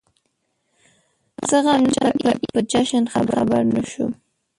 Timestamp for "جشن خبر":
2.71-3.61